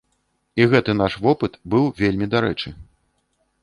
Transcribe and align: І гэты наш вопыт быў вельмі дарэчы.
І 0.61 0.67
гэты 0.71 0.95
наш 1.03 1.19
вопыт 1.27 1.53
быў 1.75 1.85
вельмі 2.03 2.33
дарэчы. 2.37 2.69